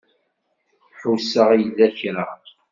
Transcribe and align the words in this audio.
Ḥusseɣ 0.99 1.49
yella 1.59 1.87
kra. 1.97 2.25